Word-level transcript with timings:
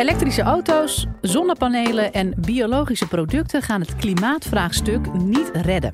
Elektrische 0.00 0.42
auto's, 0.42 1.06
zonnepanelen 1.20 2.12
en 2.12 2.34
biologische 2.36 3.06
producten 3.08 3.62
gaan 3.62 3.80
het 3.80 3.96
klimaatvraagstuk 3.96 5.12
niet 5.12 5.50
redden. 5.52 5.92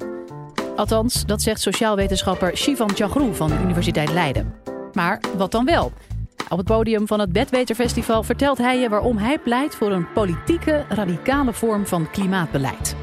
Althans, 0.76 1.24
dat 1.24 1.42
zegt 1.42 1.60
sociaalwetenschapper 1.60 2.56
Shivan 2.56 2.90
Chagrou 2.94 3.34
van 3.34 3.48
de 3.48 3.58
Universiteit 3.62 4.12
Leiden. 4.12 4.54
Maar 4.92 5.20
wat 5.36 5.52
dan 5.52 5.64
wel? 5.64 5.92
Op 6.48 6.58
het 6.58 6.66
podium 6.66 7.06
van 7.06 7.20
het 7.20 7.32
Bedweterfestival 7.32 8.22
vertelt 8.22 8.58
hij 8.58 8.80
je 8.80 8.88
waarom 8.88 9.16
hij 9.16 9.38
pleit 9.38 9.74
voor 9.74 9.92
een 9.92 10.12
politieke, 10.12 10.84
radicale 10.88 11.52
vorm 11.52 11.86
van 11.86 12.10
klimaatbeleid. 12.10 12.96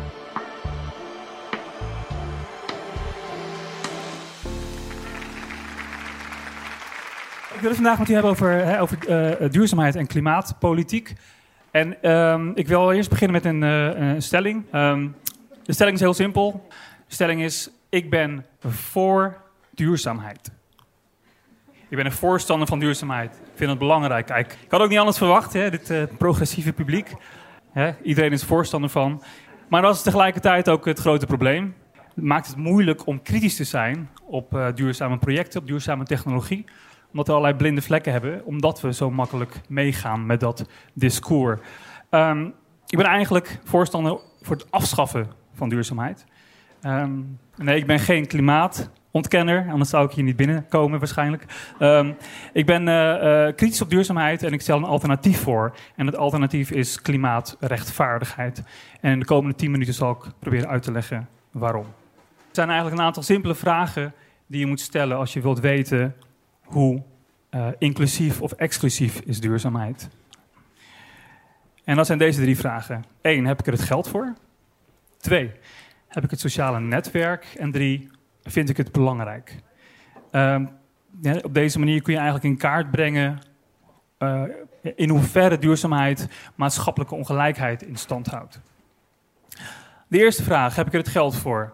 Wil 7.63 7.71
het 7.71 7.81
vandaag 7.81 7.99
met 7.99 8.09
u 8.09 8.13
hebben 8.13 8.31
over, 8.31 8.51
hè, 8.51 8.81
over 8.81 8.97
uh, 9.41 9.49
duurzaamheid 9.49 9.95
en 9.95 10.07
klimaatpolitiek. 10.07 11.13
En 11.71 11.97
uh, 12.01 12.49
ik 12.55 12.67
wil 12.67 12.91
eerst 12.91 13.09
beginnen 13.09 13.41
met 13.41 13.45
een, 13.45 13.61
een 13.61 14.21
stelling. 14.21 14.63
Um, 14.73 15.15
de 15.63 15.73
stelling 15.73 15.95
is 15.95 16.01
heel 16.01 16.13
simpel. 16.13 16.67
De 17.07 17.13
stelling 17.13 17.41
is: 17.41 17.69
ik 17.89 18.09
ben 18.09 18.45
voor 18.59 19.37
duurzaamheid. 19.71 20.51
Ik 21.89 21.97
ben 21.97 22.05
een 22.05 22.11
voorstander 22.11 22.67
van 22.67 22.79
duurzaamheid. 22.79 23.35
Ik 23.35 23.51
vind 23.55 23.69
het 23.69 23.79
belangrijk. 23.79 24.29
Ik 24.29 24.57
had 24.69 24.81
ook 24.81 24.89
niet 24.89 24.99
anders 24.99 25.17
verwacht, 25.17 25.53
hè, 25.53 25.69
dit 25.69 25.89
uh, 25.89 26.03
progressieve 26.17 26.73
publiek. 26.73 27.13
Hè, 27.71 27.91
iedereen 28.03 28.31
is 28.31 28.43
voorstander 28.43 28.89
van. 28.89 29.23
Maar 29.67 29.81
dat 29.81 29.95
is 29.95 30.01
tegelijkertijd 30.01 30.69
ook 30.69 30.85
het 30.85 30.99
grote 30.99 31.25
probleem. 31.25 31.75
Het 32.15 32.23
maakt 32.23 32.47
het 32.47 32.55
moeilijk 32.55 33.07
om 33.07 33.21
kritisch 33.21 33.55
te 33.55 33.63
zijn 33.63 34.09
op 34.23 34.71
duurzame 34.75 35.17
projecten, 35.17 35.61
op 35.61 35.67
duurzame 35.67 36.03
technologie. 36.03 36.65
Omdat 37.13 37.27
we 37.27 37.33
allerlei 37.33 37.57
blinde 37.57 37.81
vlekken 37.81 38.11
hebben, 38.11 38.45
omdat 38.45 38.81
we 38.81 38.93
zo 38.93 39.11
makkelijk 39.11 39.61
meegaan 39.69 40.25
met 40.25 40.39
dat 40.39 40.65
discours. 40.93 41.59
Um, 42.09 42.53
ik 42.87 42.97
ben 42.97 43.07
eigenlijk 43.07 43.59
voorstander 43.63 44.19
voor 44.41 44.55
het 44.55 44.71
afschaffen 44.71 45.27
van 45.53 45.69
duurzaamheid. 45.69 46.25
Um, 46.85 47.39
nee, 47.55 47.77
ik 47.77 47.85
ben 47.85 47.99
geen 47.99 48.27
klimaat 48.27 48.89
ontkenner, 49.11 49.67
anders 49.69 49.89
zou 49.89 50.05
ik 50.05 50.11
hier 50.11 50.23
niet 50.23 50.35
binnenkomen 50.35 50.99
waarschijnlijk. 50.99 51.45
Um, 51.79 52.15
ik 52.53 52.65
ben 52.65 52.87
uh, 52.87 52.95
uh, 52.95 53.55
kritisch 53.55 53.81
op 53.81 53.89
duurzaamheid 53.89 54.43
en 54.43 54.53
ik 54.53 54.61
stel 54.61 54.77
een 54.77 54.83
alternatief 54.83 55.41
voor. 55.41 55.75
En 55.95 56.05
het 56.05 56.15
alternatief 56.15 56.71
is 56.71 57.01
klimaatrechtvaardigheid. 57.01 58.63
En 59.01 59.11
in 59.11 59.19
de 59.19 59.25
komende 59.25 59.55
tien 59.55 59.71
minuten 59.71 59.93
zal 59.93 60.11
ik 60.11 60.31
proberen 60.39 60.69
uit 60.69 60.83
te 60.83 60.91
leggen 60.91 61.29
waarom. 61.51 61.85
Er 62.37 62.59
zijn 62.59 62.69
eigenlijk 62.69 62.99
een 62.99 63.05
aantal 63.05 63.23
simpele 63.23 63.55
vragen 63.55 64.13
die 64.47 64.59
je 64.59 64.65
moet 64.65 64.79
stellen 64.79 65.17
als 65.17 65.33
je 65.33 65.41
wilt 65.41 65.59
weten 65.59 66.15
hoe 66.63 67.03
uh, 67.51 67.67
inclusief 67.77 68.41
of 68.41 68.51
exclusief 68.51 69.19
is 69.19 69.39
duurzaamheid. 69.39 70.09
En 71.83 71.95
dat 71.95 72.05
zijn 72.05 72.17
deze 72.17 72.41
drie 72.41 72.57
vragen. 72.57 73.03
Eén, 73.21 73.45
heb 73.45 73.59
ik 73.59 73.65
er 73.65 73.73
het 73.73 73.81
geld 73.81 74.07
voor? 74.07 74.33
Twee, 75.17 75.51
heb 76.07 76.23
ik 76.23 76.29
het 76.29 76.39
sociale 76.39 76.79
netwerk? 76.79 77.45
En 77.57 77.71
drie, 77.71 78.09
vind 78.43 78.69
ik 78.69 78.77
het 78.77 78.91
belangrijk. 78.91 79.55
Uh, 80.31 80.61
ja, 81.21 81.35
op 81.43 81.53
deze 81.53 81.79
manier 81.79 82.01
kun 82.01 82.13
je 82.13 82.19
eigenlijk 82.19 82.49
in 82.49 82.57
kaart 82.57 82.91
brengen 82.91 83.39
uh, 84.19 84.43
in 84.95 85.09
hoeverre 85.09 85.57
duurzaamheid 85.57 86.27
maatschappelijke 86.55 87.15
ongelijkheid 87.15 87.83
in 87.83 87.95
stand 87.95 88.27
houdt. 88.27 88.59
De 90.07 90.19
eerste 90.19 90.43
vraag, 90.43 90.75
heb 90.75 90.87
ik 90.87 90.93
er 90.93 90.99
het 90.99 91.07
geld 91.07 91.35
voor? 91.35 91.73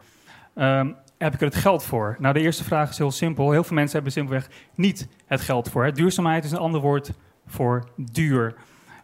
Uh, 0.55 0.87
heb 1.19 1.33
ik 1.33 1.39
er 1.39 1.45
het 1.45 1.55
geld 1.55 1.83
voor? 1.83 2.15
Nou, 2.19 2.33
de 2.33 2.39
eerste 2.39 2.63
vraag 2.63 2.89
is 2.89 2.97
heel 2.97 3.11
simpel. 3.11 3.51
Heel 3.51 3.63
veel 3.63 3.75
mensen 3.75 3.93
hebben 3.93 4.11
simpelweg 4.11 4.49
niet 4.75 5.07
het 5.25 5.41
geld 5.41 5.69
voor. 5.69 5.93
Duurzaamheid 5.93 6.43
is 6.43 6.51
een 6.51 6.57
ander 6.57 6.81
woord 6.81 7.11
voor 7.45 7.89
duur. 7.95 8.55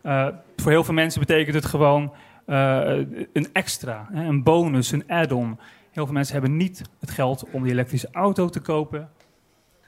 Uh, 0.04 0.28
voor 0.56 0.72
heel 0.72 0.84
veel 0.84 0.94
mensen 0.94 1.20
betekent 1.20 1.56
het 1.56 1.66
gewoon 1.66 2.14
uh, 2.48 3.06
een 3.34 3.48
extra, 3.54 4.10
een 4.14 4.44
bonus, 4.44 4.92
een 4.92 5.04
add-on. 5.08 5.60
Heel 5.92 6.06
veel 6.06 6.14
mensen 6.14 6.34
hebben 6.34 6.58
niet 6.58 6.82
het 7.00 7.12
geld 7.12 7.50
om 7.52 7.64
die 7.64 7.72
elektrische 7.72 8.10
auto 8.12 8.50
te 8.50 8.60
kopen, 8.60 9.10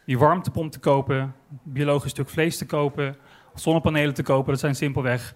die 0.05 0.17
warmtepomp 0.17 0.71
te 0.71 0.79
kopen, 0.79 1.35
biologisch 1.63 2.11
stuk 2.11 2.29
vlees 2.29 2.57
te 2.57 2.65
kopen, 2.65 3.15
zonnepanelen 3.55 4.13
te 4.13 4.23
kopen. 4.23 4.51
Dat 4.51 4.59
zijn 4.59 4.75
simpelweg 4.75 5.35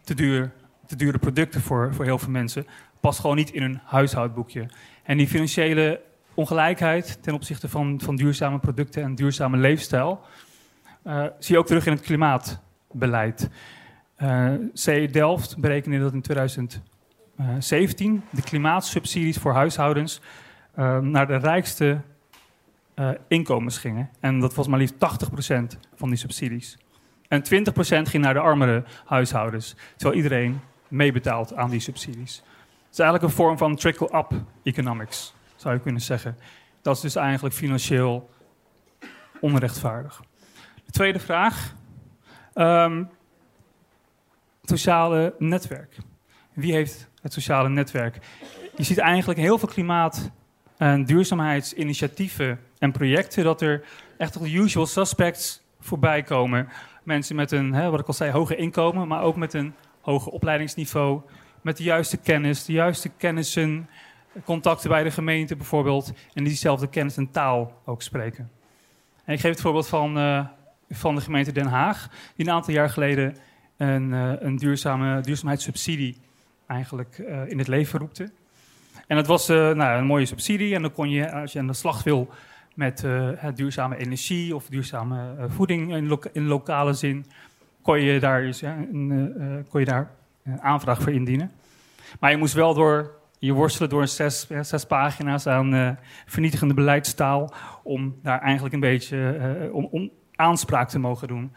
te, 0.00 0.14
duur, 0.14 0.52
te 0.86 0.96
dure 0.96 1.18
producten 1.18 1.60
voor, 1.60 1.94
voor 1.94 2.04
heel 2.04 2.18
veel 2.18 2.30
mensen. 2.30 2.66
Past 3.00 3.20
gewoon 3.20 3.36
niet 3.36 3.50
in 3.50 3.62
hun 3.62 3.80
huishoudboekje. 3.84 4.68
En 5.02 5.16
die 5.16 5.28
financiële 5.28 6.00
ongelijkheid 6.38 7.22
ten 7.22 7.34
opzichte 7.34 7.68
van, 7.68 8.00
van 8.02 8.16
duurzame 8.16 8.58
producten 8.58 9.02
en 9.02 9.14
duurzame 9.14 9.56
leefstijl 9.56 10.20
uh, 11.06 11.24
zie 11.38 11.54
je 11.54 11.60
ook 11.60 11.66
terug 11.66 11.86
in 11.86 11.92
het 11.92 12.00
klimaatbeleid. 12.00 13.50
Uh, 14.22 15.08
Delft 15.10 15.58
berekende 15.58 15.98
dat 15.98 16.12
in 16.12 16.22
2000. 16.22 16.82
17 17.58 18.22
de 18.30 18.42
klimaatsubsidies 18.42 19.38
voor 19.38 19.52
huishoudens 19.52 20.20
uh, 20.78 20.98
naar 20.98 21.26
de 21.26 21.36
rijkste 21.36 22.00
inkomens 23.28 23.78
gingen. 23.78 24.10
En 24.20 24.40
dat 24.40 24.54
was 24.54 24.66
maar 24.66 24.78
liefst 24.78 24.94
80% 24.94 24.98
van 25.94 26.08
die 26.08 26.18
subsidies. 26.18 26.78
En 27.28 27.42
20% 27.44 27.46
ging 27.80 28.24
naar 28.24 28.34
de 28.34 28.40
armere 28.40 28.84
huishoudens. 29.04 29.76
Terwijl 29.96 30.16
iedereen 30.16 30.60
meebetaalt 30.88 31.54
aan 31.54 31.70
die 31.70 31.80
subsidies. 31.80 32.36
Het 32.36 32.92
is 32.92 32.98
eigenlijk 32.98 33.22
een 33.22 33.36
vorm 33.36 33.58
van 33.58 33.76
trickle-up 33.76 34.32
economics, 34.62 35.34
zou 35.58 35.74
je 35.74 35.80
kunnen 35.80 36.00
zeggen. 36.00 36.38
Dat 36.82 36.96
is 36.96 37.02
dus 37.02 37.16
eigenlijk 37.16 37.54
financieel 37.54 38.30
onrechtvaardig. 39.40 40.22
De 40.84 40.92
tweede 40.92 41.18
vraag. 41.18 41.74
Um, 42.54 43.10
sociale 44.62 45.34
netwerk. 45.38 45.96
Wie 46.52 46.72
heeft 46.72 47.08
het 47.22 47.32
sociale 47.32 47.68
netwerk? 47.68 48.18
Je 48.76 48.82
ziet 48.82 48.98
eigenlijk 48.98 49.38
heel 49.38 49.58
veel 49.58 49.68
klimaat- 49.68 50.30
en 50.76 51.04
duurzaamheidsinitiatieven 51.04 52.60
en 52.78 52.92
projecten 52.92 53.44
dat 53.44 53.60
er 53.60 53.84
echt 54.16 54.38
de 54.38 54.54
usual 54.54 54.86
suspects 54.86 55.62
voorbij 55.80 56.22
komen. 56.22 56.68
Mensen 57.02 57.36
met 57.36 57.52
een, 57.52 57.72
hè, 57.72 57.90
wat 57.90 58.00
ik 58.00 58.06
al 58.06 58.12
zei, 58.12 58.30
hoger 58.30 58.58
inkomen, 58.58 59.08
maar 59.08 59.22
ook 59.22 59.36
met 59.36 59.54
een 59.54 59.74
hoger 60.00 60.32
opleidingsniveau, 60.32 61.20
met 61.62 61.76
de 61.76 61.82
juiste 61.82 62.16
kennis, 62.16 62.64
de 62.64 62.72
juiste 62.72 63.08
kennissen, 63.08 63.88
contacten 64.44 64.90
bij 64.90 65.02
de 65.02 65.10
gemeente 65.10 65.56
bijvoorbeeld, 65.56 66.06
en 66.08 66.14
die 66.32 66.42
diezelfde 66.42 66.88
kennis 66.88 67.16
en 67.16 67.30
taal 67.30 67.80
ook 67.84 68.02
spreken. 68.02 68.50
En 69.24 69.34
ik 69.34 69.40
geef 69.40 69.50
het 69.50 69.60
voorbeeld 69.60 69.88
van, 69.88 70.18
uh, 70.18 70.46
van 70.90 71.14
de 71.14 71.20
gemeente 71.20 71.52
Den 71.52 71.66
Haag, 71.66 72.08
die 72.36 72.46
een 72.46 72.52
aantal 72.52 72.74
jaar 72.74 72.90
geleden 72.90 73.36
een, 73.76 74.10
uh, 74.10 74.32
een 74.38 74.56
duurzame 74.56 75.20
duurzaamheidssubsidie 75.20 76.16
eigenlijk 76.66 77.18
uh, 77.18 77.50
in 77.50 77.58
het 77.58 77.68
leven 77.68 77.98
roepte. 77.98 78.30
En 79.06 79.16
dat 79.16 79.26
was 79.26 79.48
nou, 79.48 79.98
een 79.98 80.04
mooie 80.04 80.26
subsidie. 80.26 80.74
En 80.74 80.82
dan 80.82 80.92
kon 80.92 81.10
je, 81.10 81.32
als 81.32 81.52
je 81.52 81.58
aan 81.58 81.66
de 81.66 81.72
slag 81.72 82.02
wil 82.02 82.28
met 82.74 83.04
duurzame 83.54 83.96
energie 83.96 84.54
of 84.54 84.66
duurzame 84.66 85.34
voeding 85.48 85.94
in, 85.94 86.18
in, 86.32 86.46
lokale 86.46 86.92
zin, 86.92 87.26
kon 87.82 88.00
je 88.00 88.20
daar, 88.20 88.42
dus, 88.42 88.62
een, 88.62 89.66
kon 89.68 89.80
je 89.80 89.86
daar 89.86 90.10
een 90.44 90.60
aanvraag 90.60 91.02
voor 91.02 91.12
indienen. 91.12 91.50
Maar 92.20 92.30
je 92.30 92.36
moest 92.36 92.54
wel 92.54 92.74
door, 92.74 93.17
je 93.38 93.52
worstelen 93.52 93.88
door 93.88 94.06
zes, 94.06 94.46
zes 94.60 94.84
pagina's 94.84 95.46
aan 95.46 95.98
vernietigende 96.26 96.74
beleidstaal 96.74 97.52
om 97.82 98.18
daar 98.22 98.40
eigenlijk 98.40 98.74
een 98.74 98.80
beetje 98.80 99.70
om, 99.72 99.88
om 99.90 100.10
aanspraak 100.34 100.88
te 100.88 100.98
mogen 100.98 101.28
doen. 101.28 101.52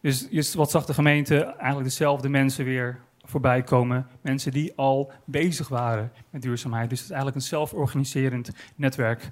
Dus 0.00 0.54
wat 0.54 0.70
zag 0.70 0.84
de 0.84 0.94
gemeente? 0.94 1.44
Eigenlijk 1.44 1.84
dezelfde 1.84 2.28
mensen 2.28 2.64
weer 2.64 3.00
voorbij 3.22 3.62
komen. 3.62 4.06
Mensen 4.20 4.52
die 4.52 4.72
al 4.76 5.12
bezig 5.24 5.68
waren 5.68 6.12
met 6.30 6.42
duurzaamheid. 6.42 6.90
Dus 6.90 6.98
het 6.98 7.08
is 7.08 7.14
eigenlijk 7.14 7.42
een 7.42 7.48
zelforganiserend 7.48 8.50
netwerk. 8.76 9.30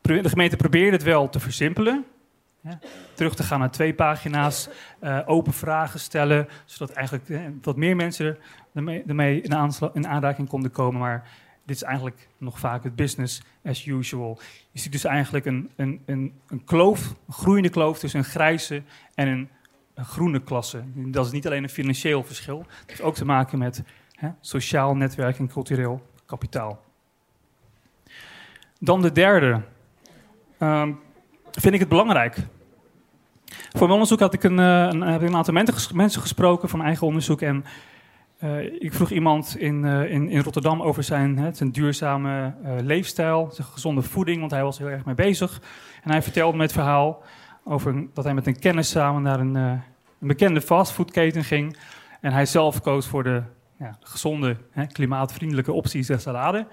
De 0.00 0.28
gemeente 0.28 0.56
probeerde 0.56 0.96
het 0.96 1.02
wel 1.02 1.28
te 1.28 1.40
versimpelen. 1.40 2.04
Ja, 2.62 2.78
terug 3.14 3.34
te 3.34 3.42
gaan 3.42 3.58
naar 3.58 3.70
twee 3.70 3.94
pagina's, 3.94 4.68
uh, 5.02 5.20
open 5.26 5.52
vragen 5.52 6.00
stellen, 6.00 6.48
zodat 6.64 6.96
eigenlijk 6.96 7.28
eh, 7.28 7.40
wat 7.62 7.76
meer 7.76 7.96
mensen 7.96 8.38
ermee, 8.74 9.40
in, 9.40 9.72
in, 9.92 10.06
aanraking 10.06 10.48
konden 10.48 10.70
komen. 10.70 11.00
Maar 11.00 11.28
dit 11.64 11.76
is 11.76 11.82
eigenlijk 11.82 12.28
nog 12.38 12.58
vaak 12.58 12.84
het 12.84 12.96
business 12.96 13.42
as 13.64 13.86
usual. 13.86 14.38
Je 14.70 14.80
ziet 14.80 14.92
dus 14.92 15.04
eigenlijk 15.04 15.44
een, 15.44 15.70
een, 15.76 16.02
een, 16.06 16.32
een 16.48 16.64
kloof, 16.64 17.14
een 17.26 17.32
groeiende 17.32 17.68
kloof 17.68 17.98
tussen 17.98 18.18
een 18.18 18.24
grijze 18.24 18.82
en 19.14 19.28
een 19.28 19.48
groene 20.04 20.42
klasse. 20.42 20.82
Dat 20.94 21.26
is 21.26 21.32
niet 21.32 21.46
alleen 21.46 21.62
een 21.62 21.68
financieel 21.68 22.24
verschil, 22.24 22.58
het 22.58 22.88
heeft 22.88 23.02
ook 23.02 23.14
te 23.14 23.24
maken 23.24 23.58
met 23.58 23.82
hè, 24.14 24.28
sociaal 24.40 24.96
netwerk 24.96 25.38
en 25.38 25.48
cultureel 25.48 26.06
kapitaal. 26.26 26.84
Dan 28.78 29.02
de 29.02 29.12
derde. 29.12 29.60
Um, 30.58 31.00
vind 31.50 31.74
ik 31.74 31.80
het 31.80 31.88
belangrijk. 31.88 32.36
Voor 33.46 33.80
mijn 33.80 33.92
onderzoek 33.92 34.20
had 34.20 34.34
ik 34.34 34.42
een, 34.42 34.58
een, 34.58 35.00
heb 35.00 35.22
ik 35.22 35.28
een 35.28 35.36
aantal 35.36 35.54
mensen 35.94 36.20
gesproken 36.20 36.68
van 36.68 36.82
eigen 36.82 37.06
onderzoek. 37.06 37.40
En 37.40 37.64
uh, 38.44 38.82
ik 38.82 38.94
vroeg 38.94 39.10
iemand 39.10 39.56
in, 39.58 39.84
uh, 39.84 40.10
in, 40.12 40.28
in 40.28 40.40
Rotterdam 40.40 40.82
over 40.82 41.02
zijn, 41.02 41.38
hè, 41.38 41.52
zijn 41.52 41.70
duurzame 41.70 42.54
uh, 42.64 42.72
leefstijl, 42.82 43.50
zijn 43.52 43.66
gezonde 43.66 44.02
voeding, 44.02 44.38
want 44.38 44.50
hij 44.50 44.62
was 44.62 44.78
heel 44.78 44.88
erg 44.88 45.04
mee 45.04 45.14
bezig. 45.14 45.62
En 46.02 46.10
hij 46.10 46.22
vertelde 46.22 46.56
me 46.56 46.62
het 46.62 46.72
verhaal 46.72 47.22
over 47.64 48.06
dat 48.14 48.24
hij 48.24 48.34
met 48.34 48.46
een 48.46 48.58
kennis 48.58 48.90
samen 48.90 49.22
naar 49.22 49.40
een, 49.40 49.54
een 49.54 49.82
bekende 50.18 50.60
fastfoodketen 50.60 51.44
ging. 51.44 51.76
En 52.20 52.32
hij 52.32 52.46
zelf 52.46 52.80
koos 52.80 53.06
voor 53.06 53.22
de 53.22 53.42
ja, 53.78 53.96
gezonde, 54.00 54.56
hè, 54.70 54.86
klimaatvriendelijke 54.86 55.72
optie, 55.72 56.06
de 56.06 56.18
salade. 56.18 56.66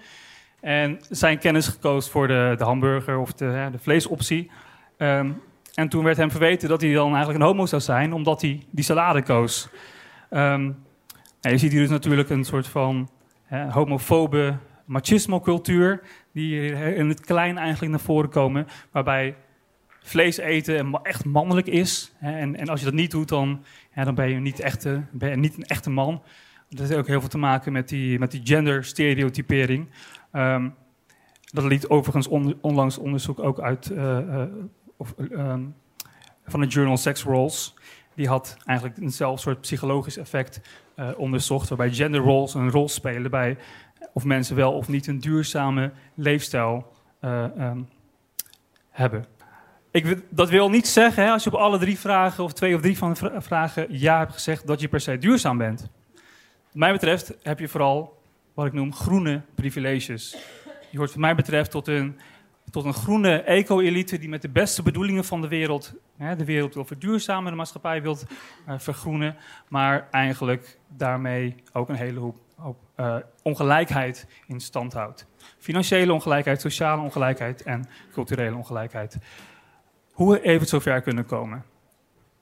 En 0.60 0.98
zijn 1.10 1.38
kennis 1.38 1.68
gekozen 1.68 2.12
voor 2.12 2.28
de, 2.28 2.56
de 2.58 2.64
hamburger 2.64 3.18
of 3.18 3.34
de, 3.34 3.46
hè, 3.46 3.72
de 3.72 3.80
vleesoptie. 3.80 4.52
Ehm, 4.98 5.32
en 5.74 5.90
toen 5.90 6.04
werd 6.04 6.18
hem 6.18 6.32
verweten 6.32 6.70
dat 6.70 6.82
hij 6.82 6.94
dan 6.94 7.08
eigenlijk 7.08 7.40
een 7.40 7.50
homo 7.50 7.66
zou 7.66 7.82
zijn, 7.82 8.14
omdat 8.14 8.42
hij 8.42 8.66
die 8.70 8.84
salade 8.84 9.24
koos. 9.24 9.70
Um, 10.30 10.86
je 11.42 11.58
ziet 11.58 11.72
hier 11.72 11.82
dus 11.82 11.90
natuurlijk 11.90 12.30
een 12.30 12.44
soort 12.44 12.68
van 12.68 13.10
hè, 13.44 13.72
homofobe 13.72 14.58
machismo-cultuur, 14.86 16.02
die 16.32 16.72
in 16.96 17.10
het 17.10 17.20
klein 17.20 17.58
eigenlijk 17.58 17.92
naar 17.92 18.02
voren 18.02 18.30
komen, 18.30 18.68
waarbij 18.92 19.36
vlees 20.02 20.38
eten 20.38 21.00
echt 21.04 21.26
mannelijk 21.26 21.68
is. 21.68 22.14
Hè, 22.18 22.38
en, 22.38 22.56
en, 22.56 22.68
als 22.68 22.80
je 22.80 22.86
dat 22.86 22.94
niet 22.96 23.12
doet, 23.12 23.30
dan, 23.30 23.64
dan 23.96 24.16
ben, 24.16 24.30
je 24.30 24.40
niet 24.40 24.60
ben 25.12 25.40
niet 25.40 25.58
een 25.58 25.64
echte 25.64 25.90
man. 25.90 26.22
Dat 26.70 26.88
heeft 26.88 27.00
ook 27.00 27.08
heel 27.08 27.20
veel 27.20 27.30
te 27.30 27.38
maken 27.38 27.72
met 27.72 27.90
die, 27.90 28.20
met 28.20 28.32
die 28.32 28.42
gender-stereotypering. 28.44 29.88
Um, 30.34 30.74
dat 31.52 31.64
liet 31.64 31.88
overigens 31.88 32.28
onlangs 32.62 32.98
onderzoek 32.98 33.40
ook 33.40 33.60
uit 33.60 33.90
uh, 33.90 34.20
uh, 34.20 34.44
of, 34.98 35.14
um, 35.32 35.76
van 36.46 36.62
het 36.62 36.74
journal 36.74 36.98
Sex 36.98 37.24
Roles. 37.24 37.76
Die 38.18 38.28
had 38.28 38.58
eigenlijk 38.66 38.98
eenzelfde 38.98 39.42
soort 39.42 39.62
psychologisch 39.62 40.18
effect 40.18 40.62
uh, 40.96 41.10
onderzocht, 41.18 41.70
waarbij 41.70 41.92
gender 41.92 42.22
roles 42.22 42.54
een 42.54 42.72
rol 42.72 42.90
spelen 42.90 43.32
bij 43.32 43.58
of 44.14 44.24
mensen 44.24 44.56
wel 44.56 44.74
of 44.74 44.88
niet 44.88 45.08
een 45.08 45.20
duurzame 45.20 45.92
leefstijl 46.14 46.94
um, 47.22 47.90
hebben. 48.90 49.26
Ik, 49.92 50.22
dat 50.30 50.50
wil 50.50 50.70
niet 50.70 50.88
zeggen, 50.88 51.24
hè, 51.24 51.32
als 51.32 51.44
je 51.44 51.52
op 51.52 51.60
alle 51.60 51.78
drie 51.78 52.00
vragen, 52.00 52.44
of 52.44 52.54
twee 52.54 52.76
of 52.76 52.82
drie 52.82 52.98
van 52.98 53.14
de 53.14 53.42
vragen 53.42 53.86
ja 53.90 54.18
hebt 54.18 54.34
gezegd, 54.34 54.68
dat 54.68 54.80
je 54.80 54.88
per 54.88 55.00
se 55.00 55.18
duurzaam 55.18 55.58
bent. 55.58 55.82
Wat 56.66 56.74
mij 56.74 56.92
betreft 56.92 57.34
heb 57.42 57.60
je 57.60 57.68
vooral 57.68 58.22
wat 58.54 58.66
ik 58.66 58.74
noem 58.74 58.94
groene 58.94 59.42
privileges. 59.56 60.38
Je 60.90 60.98
hoort 60.98 61.10
wat 61.10 61.20
mij 61.20 61.36
betreft 61.36 61.72
tot 61.72 61.88
een, 61.88 62.20
tot 62.72 62.86
een 62.86 62.94
groene 62.94 63.42
eco-elite 63.42 64.18
die 64.18 64.30
met 64.30 64.42
de 64.42 64.50
beste 64.50 64.84
bedoelingen 64.84 65.26
van 65.26 65.42
de 65.42 65.48
wereld 65.48 65.94
hè, 66.18 66.36
de 66.36 66.46
wereld 66.46 66.74
wil 66.74 66.86
verduurzamen, 66.86 67.52
de 67.52 67.58
maatschappij 67.58 68.02
wil 68.02 68.18
uh, 68.68 68.74
vergroenen, 68.78 69.36
maar 69.68 70.08
eigenlijk 70.12 70.78
daarmee 70.88 71.56
ook 71.74 71.90
een 71.90 71.96
hele 71.96 72.20
hoop, 72.20 72.78
uh, 72.98 73.16
ongelijkheid 73.42 74.28
in 74.48 74.60
stand 74.60 74.94
houdt. 74.94 75.28
Financiële 75.58 76.14
ongelijkheid, 76.14 76.62
sociale 76.62 77.02
ongelijkheid 77.02 77.64
en 77.64 77.86
culturele 78.12 78.56
ongelijkheid. 78.56 79.18
Hoe 80.12 80.32
we 80.32 80.42
even 80.42 80.68
zover 80.68 81.02
kunnen 81.02 81.26
komen. 81.26 81.64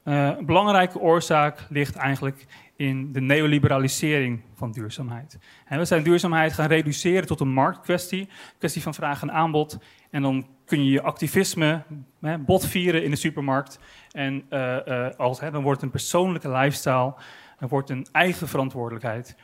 Uh, 0.03 0.27
een 0.37 0.45
belangrijke 0.45 0.99
oorzaak 0.99 1.59
ligt 1.69 1.95
eigenlijk 1.95 2.45
in 2.75 3.11
de 3.11 3.21
neoliberalisering 3.21 4.41
van 4.53 4.71
duurzaamheid. 4.71 5.37
En 5.65 5.79
we 5.79 5.85
zijn 5.85 6.03
duurzaamheid 6.03 6.53
gaan 6.53 6.67
reduceren 6.67 7.27
tot 7.27 7.39
een 7.39 7.53
marktkwestie, 7.53 8.29
kwestie 8.57 8.81
van 8.81 8.93
vraag 8.93 9.21
en 9.21 9.31
aanbod. 9.31 9.77
En 10.09 10.21
dan 10.21 10.47
kun 10.65 10.85
je 10.85 10.91
je 10.91 11.01
activisme 11.01 11.83
hè, 12.21 12.37
botvieren 12.37 13.03
in 13.03 13.09
de 13.09 13.15
supermarkt. 13.15 13.79
En 14.11 14.45
uh, 14.49 15.09
als, 15.17 15.39
hè, 15.39 15.51
dan 15.51 15.63
wordt 15.63 15.81
een 15.81 15.89
persoonlijke 15.89 16.49
lifestyle, 16.49 17.13
dan 17.59 17.69
wordt 17.69 17.89
een 17.89 18.07
eigen 18.11 18.47
verantwoordelijkheid. 18.47 19.35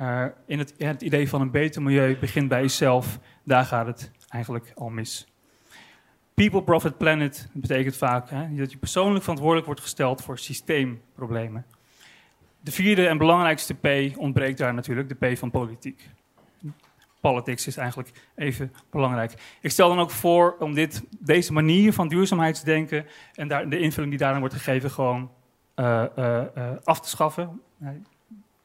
Uh, 0.00 0.24
in 0.46 0.58
het, 0.58 0.74
het 0.78 1.02
idee 1.02 1.28
van 1.28 1.40
een 1.40 1.50
beter 1.50 1.82
milieu 1.82 2.16
begint 2.18 2.48
bij 2.48 2.60
jezelf, 2.60 3.18
daar 3.44 3.64
gaat 3.64 3.86
het 3.86 4.10
eigenlijk 4.28 4.72
al 4.74 4.88
mis. 4.88 5.26
People, 6.34 6.62
Profit, 6.62 6.98
Planet 6.98 7.48
betekent 7.52 7.96
vaak 7.96 8.30
hè, 8.30 8.54
dat 8.54 8.70
je 8.72 8.78
persoonlijk 8.78 9.20
verantwoordelijk 9.20 9.66
wordt 9.66 9.80
gesteld 9.80 10.22
voor 10.22 10.38
systeemproblemen. 10.38 11.64
De 12.60 12.72
vierde 12.72 13.06
en 13.06 13.18
belangrijkste 13.18 13.74
P 13.74 14.16
ontbreekt 14.16 14.58
daar 14.58 14.74
natuurlijk, 14.74 15.08
de 15.08 15.32
P 15.32 15.38
van 15.38 15.50
politiek. 15.50 16.08
Politics 17.20 17.66
is 17.66 17.76
eigenlijk 17.76 18.10
even 18.34 18.72
belangrijk. 18.90 19.34
Ik 19.60 19.70
stel 19.70 19.88
dan 19.88 19.98
ook 19.98 20.10
voor 20.10 20.56
om 20.58 20.74
dit, 20.74 21.02
deze 21.18 21.52
manier 21.52 21.92
van 21.92 22.08
duurzaamheidsdenken 22.08 23.06
en 23.34 23.48
daar, 23.48 23.68
de 23.68 23.78
invulling 23.78 24.10
die 24.10 24.20
daarin 24.20 24.40
wordt 24.40 24.54
gegeven 24.54 24.90
gewoon 24.90 25.30
uh, 25.76 26.04
uh, 26.18 26.42
uh, 26.56 26.70
af 26.84 27.00
te 27.00 27.08
schaffen. 27.08 27.60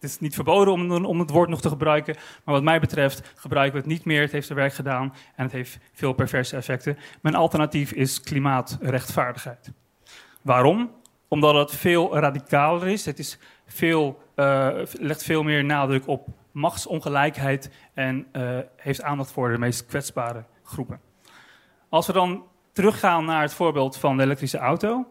Het 0.06 0.13
is 0.13 0.19
niet 0.19 0.36
verboden 0.36 0.74
om, 0.74 1.06
om, 1.06 1.19
het 1.19 1.30
woord 1.30 1.50
nog 1.50 1.62
te 1.62 1.69
gebruiken, 1.69 2.15
maar 2.44 2.56
wat 2.56 2.63
mij 2.63 2.80
betreft 2.80 3.31
gebruiken 3.36 3.74
we 3.74 3.80
het 3.80 3.88
niet 3.88 4.06
meer. 4.06 4.21
Het 4.21 4.31
heeft 4.31 4.47
zijn 4.47 4.59
werk 4.59 4.74
gedaan 4.74 5.13
en 5.36 5.44
het 5.44 5.51
heeft 5.51 5.77
veel 5.94 6.13
perverse 6.13 6.56
effecten. 6.56 6.97
Mijn 7.21 7.36
alternatief 7.36 7.92
is 7.92 8.21
klimaatrechtvaardigheid. 8.21 9.71
Waarom? 10.42 10.92
Omdat 11.27 11.56
het 11.56 11.80
veel 11.80 12.18
radicaler 12.18 12.88
is. 12.88 13.06
Het 13.06 13.19
is 13.19 13.39
veel, 13.66 14.22
uh, 14.36 14.69
legt 15.00 15.24
veel 15.24 15.44
meer 15.44 15.63
nadruk 15.63 16.07
op 16.07 16.27
machtsongelijkheid 16.51 17.72
en 17.94 18.27
uh, 18.33 18.60
heeft 18.75 19.01
aandacht 19.01 19.31
voor 19.31 19.51
de 19.51 19.57
meest 19.57 19.86
kwetsbare 19.86 20.44
groepen. 20.63 21.00
Als 21.89 22.07
we 22.07 22.13
dan 22.13 22.44
teruggaan 22.72 23.25
naar 23.25 23.42
het 23.42 23.54
voorbeeld 23.54 23.98
van 23.98 24.18
de 24.18 24.24
elektrische 24.24 24.57
auto, 24.57 25.06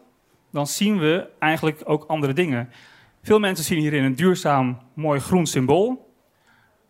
dan 0.51 0.67
zien 0.67 0.99
we 0.99 1.27
eigenlijk 1.39 1.81
ook 1.85 2.03
andere 2.07 2.33
dingen. 2.33 2.69
Veel 3.21 3.39
mensen 3.39 3.65
zien 3.65 3.79
hierin 3.79 4.03
een 4.03 4.15
duurzaam, 4.15 4.77
mooi 4.93 5.19
groen 5.19 5.45
symbool. 5.45 6.13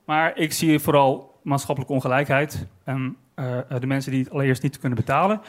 Maar 0.05 0.37
ik 0.37 0.53
zie 0.53 0.79
vooral 0.79 1.39
maatschappelijke 1.43 1.95
ongelijkheid 1.95 2.67
en 2.83 3.17
uh, 3.35 3.59
de 3.79 3.87
mensen 3.87 4.11
die 4.11 4.23
het 4.23 4.31
allereerst 4.31 4.63
niet 4.63 4.79
kunnen 4.79 4.97
betalen. 4.97 5.41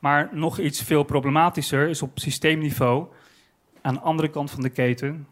Maar 0.00 0.28
nog 0.32 0.58
iets 0.58 0.82
veel 0.82 1.02
problematischer 1.02 1.88
is 1.88 2.02
op 2.02 2.18
systeemniveau, 2.18 3.06
aan 3.82 3.94
de 3.94 4.00
andere 4.00 4.28
kant 4.28 4.50
van 4.50 4.62
de 4.62 4.68
keten, 4.68 5.26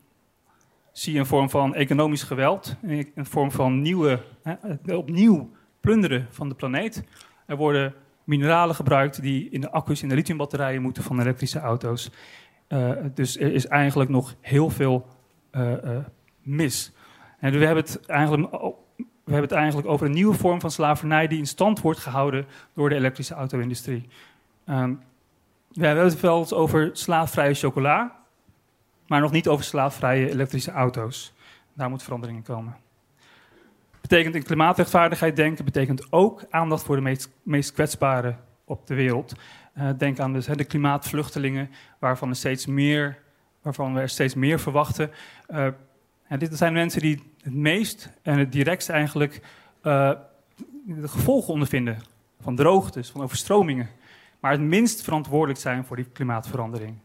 zie 0.92 1.12
je 1.12 1.18
een 1.18 1.26
vorm 1.26 1.50
van 1.50 1.74
economisch 1.74 2.22
geweld, 2.22 2.76
een 2.82 3.26
vorm 3.26 3.50
van 3.50 3.82
nieuwe, 3.82 4.20
opnieuw 4.86 5.50
plunderen 5.80 6.26
van 6.30 6.48
de 6.48 6.54
planeet. 6.54 7.04
Er 7.46 7.56
worden 7.56 7.94
mineralen 8.24 8.74
gebruikt 8.74 9.22
die 9.22 9.50
in 9.50 9.60
de 9.60 9.70
accu's 9.70 10.02
in 10.02 10.08
de 10.08 10.14
lithiumbatterijen 10.14 10.82
moeten 10.82 11.02
van 11.02 11.20
elektrische 11.20 11.58
auto's. 11.58 12.10
Uh, 12.68 12.90
dus 13.14 13.38
er 13.38 13.52
is 13.52 13.66
eigenlijk 13.66 14.10
nog 14.10 14.34
heel 14.40 14.70
veel 14.70 15.06
uh, 15.52 15.70
uh, 15.84 15.98
mis. 16.42 16.92
En 17.40 17.52
we 17.52 17.64
hebben, 17.64 17.84
het 17.84 18.06
eigenlijk, 18.06 18.50
we 19.24 19.32
hebben 19.32 19.42
het 19.42 19.52
eigenlijk 19.52 19.88
over 19.88 20.06
een 20.06 20.12
nieuwe 20.12 20.34
vorm 20.34 20.60
van 20.60 20.70
slavernij 20.70 21.26
die 21.26 21.38
in 21.38 21.46
stand 21.46 21.80
wordt 21.80 21.98
gehouden 21.98 22.46
door 22.74 22.88
de 22.88 22.94
elektrische 22.94 23.34
auto-industrie. 23.34 24.08
We 25.72 25.86
hebben 25.86 26.04
het 26.04 26.20
wel 26.20 26.38
eens 26.38 26.52
over 26.52 26.90
slaafvrije 26.92 27.54
chocola 27.54 28.18
maar 29.08 29.20
nog 29.20 29.32
niet 29.32 29.48
over 29.48 29.64
slaafvrije 29.64 30.30
elektrische 30.30 30.70
auto's. 30.70 31.32
Daar 31.72 31.90
moet 31.90 32.02
verandering 32.02 32.38
in 32.38 32.44
komen. 32.44 32.76
Betekent 34.00 34.34
in 34.34 34.42
klimaatrechtvaardigheid 34.42 35.36
denken, 35.36 35.64
betekent 35.64 36.12
ook 36.12 36.44
aandacht 36.50 36.82
voor 36.82 36.96
de 36.96 37.02
meest, 37.02 37.30
meest 37.42 37.72
kwetsbaren 37.72 38.38
op 38.64 38.86
de 38.86 38.94
wereld. 38.94 39.34
Uh, 39.78 39.90
denk 39.98 40.18
aan 40.18 40.32
dus, 40.32 40.46
de 40.46 40.64
klimaatvluchtelingen, 40.64 41.70
waarvan, 41.98 42.28
er 42.28 42.36
steeds 42.36 42.66
meer, 42.66 43.18
waarvan 43.62 43.94
we 43.94 44.00
er 44.00 44.08
steeds 44.08 44.34
meer 44.34 44.60
verwachten. 44.60 45.10
Uh, 45.48 45.66
dit 46.38 46.56
zijn 46.56 46.72
mensen 46.72 47.00
die 47.00 47.22
het 47.42 47.54
meest 47.54 48.12
en 48.22 48.38
het 48.38 48.52
directst 48.52 48.88
eigenlijk 48.88 49.40
uh, 49.82 50.10
de 50.84 51.08
gevolgen 51.08 51.52
ondervinden 51.52 51.98
van 52.40 52.56
droogtes, 52.56 53.10
van 53.10 53.22
overstromingen. 53.22 53.88
Maar 54.40 54.52
het 54.52 54.60
minst 54.60 55.02
verantwoordelijk 55.02 55.58
zijn 55.58 55.84
voor 55.84 55.96
die 55.96 56.08
klimaatverandering. 56.12 56.98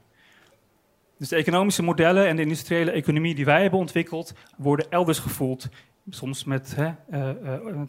Dus 1.18 1.30
de 1.30 1.36
economische 1.36 1.84
modellen 1.84 2.28
en 2.28 2.36
de 2.36 2.42
industriële 2.42 2.92
economie 2.92 3.36
die 3.36 3.46
wij 3.46 3.62
hebben 3.62 3.80
ontwikkeld, 3.80 4.34
worden 4.58 4.92
elders 4.92 5.20
gevoeld. 5.20 5.70
Soms 6.10 6.44
met 6.44 6.75
hè, 6.75 6.92
uh, 7.12 7.30
uh, 7.66 7.82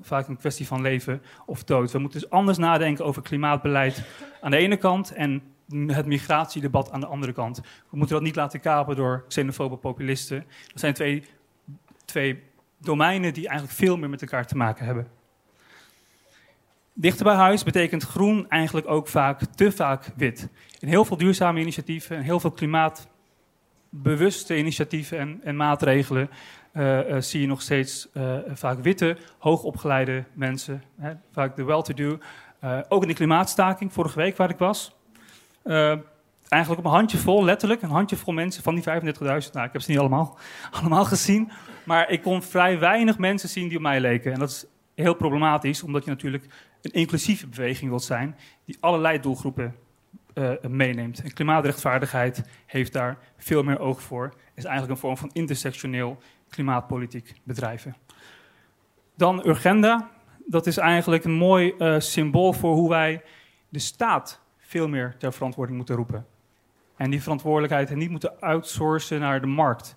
vaak 0.00 0.28
een 0.28 0.36
kwestie 0.36 0.66
van 0.66 0.80
leven 0.80 1.22
of 1.46 1.64
dood. 1.64 1.92
We 1.92 1.98
moeten 1.98 2.20
dus 2.20 2.30
anders 2.30 2.58
nadenken 2.58 3.04
over 3.04 3.22
klimaatbeleid 3.22 4.04
aan 4.40 4.50
de 4.50 4.56
ene 4.56 4.76
kant 4.76 5.12
en 5.12 5.42
het 5.86 6.06
migratiedebat 6.06 6.90
aan 6.90 7.00
de 7.00 7.06
andere 7.06 7.32
kant. 7.32 7.60
We 7.90 7.96
moeten 7.96 8.16
dat 8.16 8.24
niet 8.24 8.36
laten 8.36 8.60
kapen 8.60 8.96
door 8.96 9.24
xenofobe 9.28 9.76
populisten. 9.76 10.44
Dat 10.66 10.80
zijn 10.80 10.94
twee, 10.94 11.24
twee 12.04 12.42
domeinen 12.78 13.34
die 13.34 13.48
eigenlijk 13.48 13.78
veel 13.78 13.96
meer 13.96 14.10
met 14.10 14.22
elkaar 14.22 14.46
te 14.46 14.56
maken 14.56 14.84
hebben. 14.84 15.06
Dichter 16.94 17.24
bij 17.24 17.34
huis 17.34 17.62
betekent 17.62 18.02
groen 18.02 18.48
eigenlijk 18.48 18.88
ook 18.88 19.08
vaak 19.08 19.40
te 19.54 19.72
vaak 19.72 20.12
wit. 20.16 20.48
In 20.78 20.88
heel 20.88 21.04
veel 21.04 21.16
duurzame 21.16 21.60
initiatieven 21.60 22.16
en 22.16 22.22
heel 22.22 22.40
veel 22.40 22.50
klimaatbewuste 22.50 24.56
initiatieven 24.56 25.18
en, 25.18 25.40
en 25.44 25.56
maatregelen 25.56 26.30
uh, 26.72 27.08
uh, 27.08 27.20
zie 27.20 27.40
je 27.40 27.46
nog 27.46 27.62
steeds 27.62 28.08
uh, 28.14 28.36
vaak 28.52 28.82
witte, 28.82 29.16
hoogopgeleide 29.38 30.24
mensen, 30.32 30.82
hè, 30.98 31.12
vaak 31.32 31.56
de 31.56 31.64
well-to-do. 31.64 32.18
ook 32.88 33.02
in 33.02 33.08
de 33.08 33.14
klimaatstaking 33.14 33.92
vorige 33.92 34.18
week 34.18 34.36
waar 34.36 34.50
ik 34.50 34.58
was. 34.58 34.96
eigenlijk 36.48 36.78
op 36.78 36.84
een 36.84 36.98
handjevol, 36.98 37.44
letterlijk, 37.44 37.82
een 37.82 37.90
handjevol 37.90 38.32
mensen 38.32 38.62
van 38.62 38.74
die 38.74 38.84
35.000. 38.84 38.90
Nou, 39.20 39.66
ik 39.66 39.72
heb 39.72 39.80
ze 39.80 39.90
niet 39.90 39.98
allemaal, 39.98 40.38
allemaal 40.80 41.04
gezien. 41.04 41.50
Maar 41.84 42.10
ik 42.10 42.22
kon 42.22 42.42
vrij 42.42 42.78
weinig 42.78 43.18
mensen 43.18 43.48
zien 43.48 43.68
die 43.68 43.76
op 43.76 43.82
mij 43.82 44.00
leken. 44.00 44.32
En 44.32 44.38
dat 44.38 44.50
is 44.50 44.64
heel 44.94 45.14
problematisch, 45.14 45.82
omdat 45.82 46.04
je 46.04 46.10
natuurlijk 46.10 46.44
een 46.82 46.92
inclusieve 46.92 47.46
beweging 47.46 47.90
wilt 47.90 48.02
zijn, 48.02 48.36
die 48.64 48.76
allerlei 48.80 49.20
doelgroepen 49.20 49.76
meeneemt. 50.68 51.22
En 51.22 51.32
klimaatrechtvaardigheid 51.32 52.44
heeft 52.66 52.92
daar 52.92 53.18
veel 53.36 53.62
meer 53.62 53.78
oog 53.78 54.02
voor. 54.02 54.34
Is 54.54 54.64
eigenlijk 54.64 54.94
een 54.94 55.00
vorm 55.00 55.16
van 55.16 55.30
intersectioneel 55.32 56.18
klimaatpolitiek 56.48 57.34
bedrijven. 57.42 57.96
Dan 59.16 59.46
Urgenda. 59.46 60.10
Dat 60.46 60.66
is 60.66 60.76
eigenlijk 60.76 61.24
een 61.24 61.32
mooi 61.32 61.74
symbool 61.98 62.52
voor 62.52 62.74
hoe 62.74 62.88
wij 62.88 63.22
de 63.68 63.78
staat 63.78 64.40
veel 64.58 64.88
meer 64.88 65.14
ter 65.18 65.32
verantwoording 65.32 65.76
moeten 65.76 65.96
roepen. 65.96 66.26
En 66.96 67.10
die 67.10 67.22
verantwoordelijkheid 67.22 67.94
niet 67.94 68.10
moeten 68.10 68.40
outsourcen 68.40 69.20
naar 69.20 69.40
de 69.40 69.46
markt. 69.46 69.96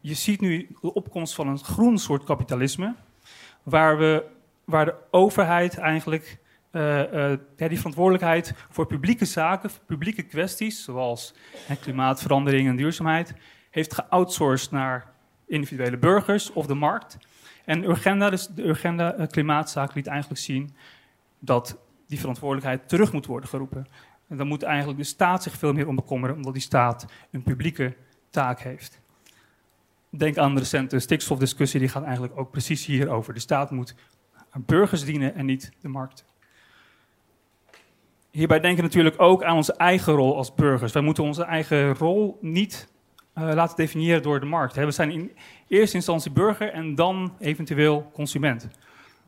Je, 0.00 0.14
ziet 0.14 0.40
nu 0.40 0.68
de 0.80 0.94
opkomst 0.94 1.34
van 1.34 1.48
een 1.48 1.58
groen 1.58 1.98
soort 1.98 2.24
kapitalisme, 2.24 2.94
waar, 3.62 3.98
we, 3.98 4.24
waar 4.70 4.84
de 4.84 4.94
overheid 5.10 5.78
eigenlijk 5.78 6.38
uh, 6.72 7.12
uh, 7.12 7.38
die 7.56 7.76
verantwoordelijkheid 7.76 8.54
voor 8.70 8.86
publieke 8.86 9.24
zaken, 9.24 9.70
voor 9.70 9.84
publieke 9.86 10.22
kwesties, 10.22 10.84
zoals 10.84 11.34
klimaatverandering 11.80 12.68
en 12.68 12.76
duurzaamheid, 12.76 13.34
heeft 13.70 13.94
geoutsourced 13.94 14.70
naar 14.70 15.12
individuele 15.46 15.98
burgers 15.98 16.52
of 16.52 16.66
de 16.66 16.74
markt. 16.74 17.18
En 17.64 17.84
Urgenda, 17.84 18.30
dus 18.30 18.46
de 18.46 18.66
Urgenda 18.66 19.18
uh, 19.18 19.26
Klimaatzaak 19.26 19.94
liet 19.94 20.06
eigenlijk 20.06 20.40
zien 20.40 20.74
dat 21.38 21.78
die 22.06 22.18
verantwoordelijkheid 22.18 22.88
terug 22.88 23.12
moet 23.12 23.26
worden 23.26 23.48
geroepen. 23.48 23.86
En 24.28 24.36
dan 24.36 24.46
moet 24.46 24.62
eigenlijk 24.62 24.98
de 24.98 25.04
staat 25.04 25.42
zich 25.42 25.52
veel 25.52 25.72
meer 25.72 25.88
om 25.88 25.96
bekommeren, 25.96 26.36
omdat 26.36 26.52
die 26.52 26.62
staat 26.62 27.06
een 27.30 27.42
publieke 27.42 27.96
taak 28.30 28.60
heeft. 28.60 29.00
Denk 30.10 30.38
aan 30.38 30.54
de 30.54 30.60
recente 30.60 30.98
stikstofdiscussie, 30.98 31.80
die 31.80 31.88
gaat 31.88 32.04
eigenlijk 32.04 32.38
ook 32.38 32.50
precies 32.50 32.86
hierover. 32.86 33.34
De 33.34 33.40
staat 33.40 33.70
moet 33.70 33.94
burgers 34.56 35.04
dienen 35.04 35.34
en 35.34 35.46
niet 35.46 35.72
de 35.80 35.88
markt. 35.88 36.24
Hierbij 38.30 38.60
denken 38.60 38.80
we 38.80 38.86
natuurlijk 38.88 39.20
ook 39.20 39.42
aan 39.42 39.56
onze 39.56 39.74
eigen 39.74 40.12
rol 40.12 40.36
als 40.36 40.54
burgers. 40.54 40.92
Wij 40.92 41.02
moeten 41.02 41.24
onze 41.24 41.42
eigen 41.42 41.94
rol 41.94 42.38
niet 42.40 42.88
uh, 43.38 43.54
laten 43.54 43.76
definiëren 43.76 44.22
door 44.22 44.40
de 44.40 44.46
markt. 44.46 44.76
We 44.76 44.90
zijn 44.90 45.10
in 45.10 45.32
eerste 45.68 45.96
instantie 45.96 46.30
burger 46.30 46.72
en 46.72 46.94
dan 46.94 47.32
eventueel 47.38 48.10
consument. 48.12 48.68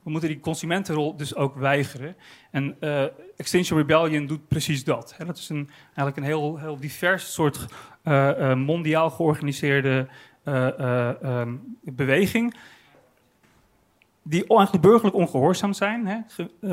We 0.03 0.11
moeten 0.11 0.29
die 0.29 0.41
consumentenrol 0.41 1.17
dus 1.17 1.35
ook 1.35 1.57
weigeren. 1.57 2.17
En 2.51 2.77
uh, 2.81 3.05
Extinction 3.37 3.79
Rebellion 3.79 4.27
doet 4.27 4.49
precies 4.49 4.85
dat. 4.85 5.17
Dat 5.27 5.37
is 5.37 5.49
een, 5.49 5.71
eigenlijk 5.85 6.17
een 6.17 6.23
heel, 6.23 6.59
heel 6.59 6.77
divers 6.81 7.33
soort 7.33 7.67
uh, 8.05 8.55
mondiaal 8.55 9.11
georganiseerde 9.11 10.09
um, 10.45 11.79
beweging. 11.83 12.57
Die 14.23 14.47
eigenlijk 14.49 14.83
burgerlijk 14.83 15.17
ongehoorzaam 15.17 15.73
zijn, 15.73 16.07
hè? 16.07 16.19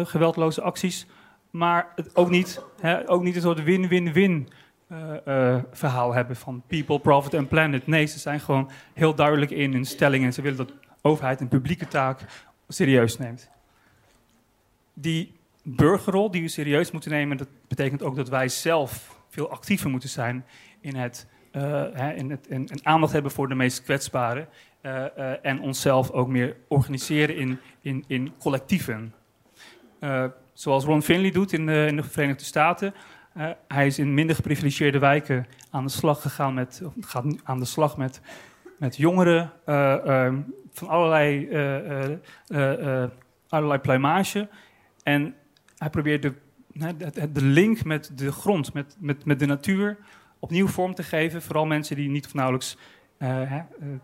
geweldloze 0.04 0.62
acties. 0.62 1.08
Maar 1.52 1.88
het 1.96 2.16
ook 2.16 2.30
niet, 2.30 2.64
hè, 2.82 3.10
ook 3.10 3.24
niet 3.24 3.36
een 3.36 3.42
soort 3.42 3.64
win-win-win 3.64 4.50
verhaal 5.72 6.14
hebben 6.14 6.36
van 6.36 6.64
people, 6.68 7.00
profit 7.00 7.34
en 7.34 7.48
planet. 7.48 7.88
Nee, 7.88 8.06
ze 8.06 8.20
zijn 8.20 8.40
gewoon 8.40 8.70
heel 8.94 9.16
duidelijk 9.16 9.52
in 9.52 9.74
hun 9.74 9.86
stellingen. 9.86 10.34
Ze 10.34 10.42
willen 10.42 10.58
dat 10.58 10.74
overheid 11.02 11.42
een 11.42 11.48
publieke 11.48 11.88
taak 11.88 12.26
serieus 12.68 13.18
neemt. 13.18 13.50
Die 14.94 15.34
burgerrol 15.64 16.32
die 16.32 16.42
we 16.42 16.48
serieus 16.48 16.92
moeten 16.92 17.12
nemen, 17.12 17.38
dat 17.38 17.48
betekent 17.68 18.04
ook 18.04 18.16
dat 18.16 18.30
wij 18.30 18.48
zelf 18.48 19.18
veel 19.30 19.50
actiever 19.50 19.90
moeten 19.90 20.10
zijn 20.10 20.46
in 20.82 20.96
het, 20.96 21.28
uh, 21.60 22.18
in 22.18 22.30
het 22.30 22.48
in, 22.48 22.68
in 22.68 22.80
aandacht 22.84 23.14
hebben 23.14 23.32
voor 23.32 23.48
de 23.48 23.56
meest 23.56 23.84
kwetsbaren. 23.84 24.48
Uh, 24.82 25.06
uh, 25.18 25.46
en 25.46 25.62
onszelf 25.62 26.12
ook 26.12 26.28
meer 26.28 26.56
organiseren 26.68 27.36
in, 27.36 27.60
in, 27.82 28.04
in 28.08 28.32
collectieven. 28.40 29.14
zoals 30.54 30.86
Ron 30.86 31.02
Finley 31.02 31.32
doet 31.32 31.54
in 31.54 31.66
de, 31.66 31.92
de 31.96 32.04
Verenigde 32.04 32.44
Staten. 32.44 32.94
hij 33.68 33.88
is 33.88 34.00
in 34.00 34.14
minder 34.14 34.36
geprivilegeerde 34.36 35.00
wijken 35.00 35.48
aan 35.70 35.84
de 35.84 35.92
slag 35.92 36.22
gegaan 36.22 36.54
met, 36.54 36.82
gaat 37.00 37.26
aan 37.44 37.60
de 37.60 37.66
slag 37.66 37.98
met, 37.98 38.22
met 38.78 38.96
jongeren 38.96 39.52
ehm, 39.66 40.36
van 40.72 40.88
allerlei, 40.88 41.50
allerlei 43.50 43.80
pluimage. 43.80 44.48
En 45.04 45.36
hij 45.78 45.90
probeert 45.90 46.22
de, 46.22 46.34
de 47.34 47.44
link 47.44 47.84
met 47.84 48.12
de 48.16 48.32
grond, 48.32 48.74
met, 48.74 48.96
met, 49.00 49.26
met 49.26 49.40
de 49.40 49.46
natuur, 49.46 49.98
opnieuw 50.40 50.68
vorm 50.68 50.96
te 50.96 51.04
geven. 51.04 51.42
Vooral 51.42 51.66
mensen 51.66 51.96
die 51.96 52.10
niet 52.10 52.26
of 52.26 52.34
nauwelijks 52.34 52.78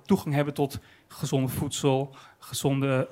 toegang 0.05 0.35
hebben 0.35 0.53
tot 0.53 0.79
gezonde 1.07 1.47
voedsel, 1.47 2.15
gezonde 2.39 3.09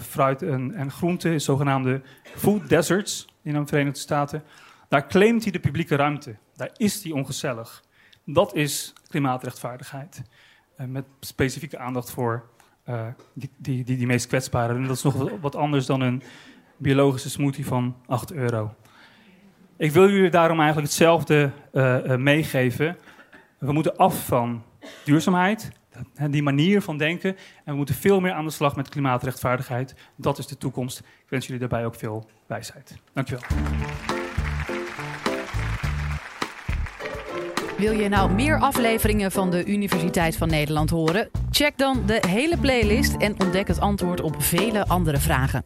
fruit 0.00 0.42
en, 0.42 0.74
en 0.74 0.90
groenten, 0.90 1.40
zogenaamde 1.40 2.02
food 2.34 2.68
deserts 2.68 3.28
in 3.42 3.54
de 3.54 3.66
Verenigde 3.66 3.98
Staten. 3.98 4.42
Daar 4.88 5.08
claimt 5.08 5.42
hij 5.42 5.52
de 5.52 5.60
publieke 5.60 5.96
ruimte. 5.96 6.36
Daar 6.56 6.70
is 6.76 7.02
hij 7.02 7.12
ongezellig. 7.12 7.84
Dat 8.24 8.54
is 8.54 8.92
klimaatrechtvaardigheid. 9.08 10.22
met 10.76 11.04
specifieke 11.20 11.78
aandacht 11.78 12.10
voor 12.10 12.48
die, 13.34 13.50
die, 13.56 13.84
die, 13.84 13.96
die 13.96 14.06
meest 14.06 14.26
kwetsbare. 14.26 14.74
En 14.74 14.86
dat 14.86 14.96
is 14.96 15.02
nog 15.02 15.30
wat 15.40 15.56
anders 15.56 15.86
dan 15.86 16.00
een 16.00 16.22
biologische 16.76 17.30
smoothie 17.30 17.66
van 17.66 17.96
8 18.06 18.32
euro. 18.32 18.74
Ik 19.76 19.92
wil 19.92 20.10
jullie 20.10 20.30
daarom 20.30 20.58
eigenlijk 20.58 20.88
hetzelfde 20.88 21.50
uh, 21.72 21.96
uh, 22.06 22.16
meegeven. 22.16 22.96
We 23.58 23.72
moeten 23.72 23.96
af 23.96 24.26
van 24.26 24.62
duurzaamheid, 25.04 25.70
die 26.30 26.42
manier 26.42 26.82
van 26.82 26.98
denken. 26.98 27.36
En 27.64 27.72
we 27.72 27.74
moeten 27.74 27.94
veel 27.94 28.20
meer 28.20 28.32
aan 28.32 28.44
de 28.44 28.50
slag 28.50 28.76
met 28.76 28.88
klimaatrechtvaardigheid. 28.88 29.94
Dat 30.16 30.38
is 30.38 30.46
de 30.46 30.58
toekomst. 30.58 30.98
Ik 30.98 31.28
wens 31.28 31.44
jullie 31.46 31.60
daarbij 31.60 31.86
ook 31.86 31.94
veel 31.94 32.28
wijsheid. 32.46 32.96
Dankjewel. 33.12 33.42
Wil 37.78 37.92
je 37.92 38.08
nou 38.08 38.32
meer 38.32 38.58
afleveringen 38.58 39.32
van 39.32 39.50
de 39.50 39.64
Universiteit 39.64 40.36
van 40.36 40.48
Nederland 40.48 40.90
horen? 40.90 41.28
Check 41.50 41.78
dan 41.78 42.02
de 42.06 42.22
hele 42.26 42.58
playlist 42.58 43.16
en 43.16 43.40
ontdek 43.40 43.68
het 43.68 43.80
antwoord 43.80 44.20
op 44.20 44.42
vele 44.42 44.86
andere 44.86 45.18
vragen. 45.18 45.64